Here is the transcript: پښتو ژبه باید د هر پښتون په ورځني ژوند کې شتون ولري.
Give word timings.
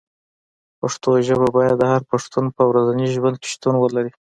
پښتو 0.79 1.09
ژبه 1.27 1.47
باید 1.57 1.75
د 1.79 1.83
هر 1.93 2.01
پښتون 2.11 2.45
په 2.55 2.61
ورځني 2.69 3.07
ژوند 3.15 3.35
کې 3.41 3.47
شتون 3.53 3.75
ولري. 3.79 4.11